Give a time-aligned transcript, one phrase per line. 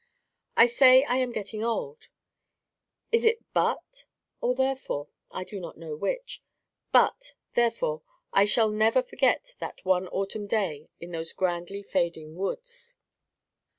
[0.57, 4.07] I say I am getting old—(is it BUT
[4.41, 5.09] or THEREFORE?
[5.29, 8.01] I do not know which)—but, therefore,
[8.33, 12.95] I shall never forget that one autumn day in those grandly fading woods.